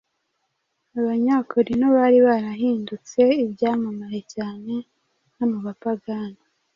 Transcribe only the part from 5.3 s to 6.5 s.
no mu bapagani